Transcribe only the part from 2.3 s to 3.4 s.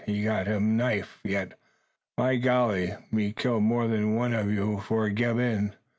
golly! me